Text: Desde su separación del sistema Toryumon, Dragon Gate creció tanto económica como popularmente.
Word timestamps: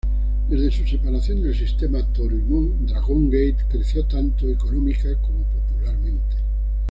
Desde 0.49 0.71
su 0.71 0.87
separación 0.87 1.43
del 1.43 1.55
sistema 1.55 2.03
Toryumon, 2.03 2.87
Dragon 2.87 3.29
Gate 3.29 3.57
creció 3.69 4.03
tanto 4.07 4.49
económica 4.49 5.13
como 5.21 5.43
popularmente. 5.43 6.37